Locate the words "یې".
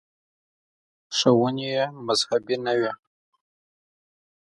1.75-1.85